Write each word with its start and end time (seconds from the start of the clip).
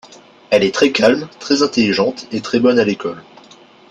Elle 0.49 0.63
est 0.63 0.73
très 0.73 0.91
calme, 0.91 1.29
très 1.39 1.61
intelligente, 1.61 2.25
et 2.31 2.41
très 2.41 2.59
bonne 2.59 2.79
à 2.79 2.83
l'école. 2.83 3.23